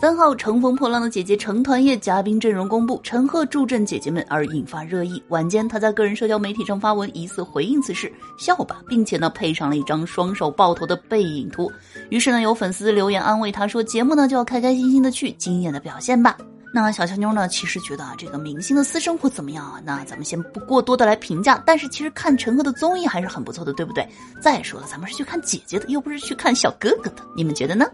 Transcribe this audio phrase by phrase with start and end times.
[0.00, 5.20] 三号乘风破浪的姐姐成团夜嘉宾阵容公布，陈赫助阵姐姐们而引发热议。
[5.28, 11.70] 晚间，他在个人社交媒体上发文，疑似回应此事，笑吧，并且呢配上了一张双手抱头的背影图。
[12.10, 16.38] 于是呢，有粉丝留言安慰他说：“节目呢就要开开心心的去，惊艳的表现吧。”
[16.72, 19.80] 那小乔妞呢，其实觉得啊，这个明星的私生活怎么样啊？
[19.84, 21.62] 那咱们先不过多的来评价。
[21.64, 24.06] 但是其实看陈赫的综艺还是很不错的，对不对？
[24.40, 27.86] 再说了，咱们是去看姐姐的，又不是去看小哥哥的，你们觉得呢？